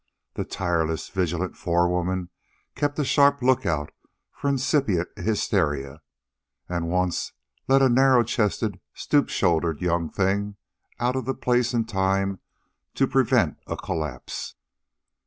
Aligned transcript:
The 0.33 0.45
tireless, 0.45 1.09
vigilant 1.09 1.55
forewoman 1.55 2.31
kept 2.73 2.97
a 2.97 3.05
sharp 3.05 3.43
lookout 3.43 3.91
for 4.31 4.49
incipient 4.49 5.09
hysteria, 5.15 6.01
and 6.67 6.89
once 6.89 7.33
led 7.67 7.83
a 7.83 7.87
narrow 7.89 8.23
chested, 8.23 8.79
stoop 8.95 9.29
shouldered 9.29 9.79
young 9.79 10.09
thing 10.09 10.55
out 10.99 11.15
of 11.15 11.25
the 11.25 11.35
place 11.35 11.71
in 11.71 11.85
time 11.85 12.39
to 12.95 13.05
prevent 13.05 13.59
a 13.67 13.77
collapse. 13.77 14.55